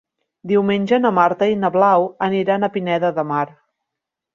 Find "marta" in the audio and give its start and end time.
1.19-1.51